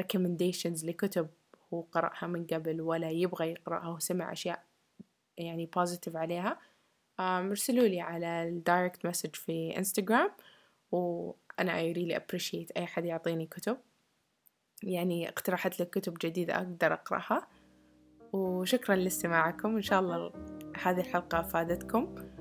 recommendations 0.00 0.84
لكتب 0.84 1.28
هو 1.74 1.80
قرأها 1.80 2.26
من 2.26 2.46
قبل 2.46 2.80
ولا 2.80 3.10
يبغى 3.10 3.50
يقرأها 3.50 3.88
وسمع 3.88 4.32
أشياء 4.32 4.64
يعني 5.36 5.70
positive 5.78 6.16
عليها 6.16 6.58
ارسلوا 7.22 7.86
لي 7.86 8.00
على 8.00 8.48
ال 8.48 8.56
direct 8.56 9.06
message 9.06 9.34
في 9.34 9.78
انستغرام 9.78 10.30
وأنا 10.92 11.92
I 11.92 11.94
really 11.96 12.16
appreciate 12.16 12.68
أي 12.76 12.86
حد 12.86 13.04
يعطيني 13.04 13.46
كتب. 13.46 13.76
يعني 14.82 15.28
اقترحت 15.28 15.80
لك 15.80 15.90
كتب 15.90 16.16
جديدة 16.22 16.56
أقدر 16.56 16.92
أقرأها. 16.92 17.48
وشكرا 18.32 18.96
لاستماعكم 18.96 19.76
إن 19.76 19.82
شاء 19.82 20.00
الله 20.00 20.32
هذه 20.82 21.00
الحلقة 21.00 21.40
السلامة 21.40 22.31